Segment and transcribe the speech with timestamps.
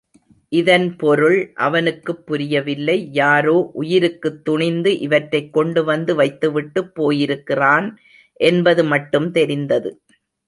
[0.51, 7.89] இதன் பொருள் அவனுக்குப் புரியவில்லை யாரோ, உயிருக்குத் துணிந்து, இவற்றைக் கொண்டுவந்து வைத்துவிட்டுப் போயிருக்கிறான்
[8.39, 9.91] என்பது மட்டும் தெரிந்தது.